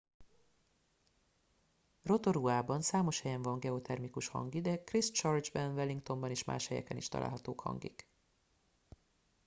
[2.03, 8.07] rotoruában számos helyen van geotermikus hangi de christchurchben wellingtonban és más helyeken is találhatók hangik